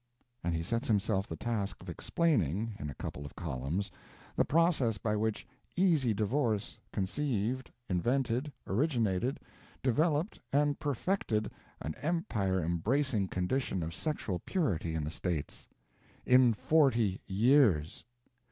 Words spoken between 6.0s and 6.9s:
Divorce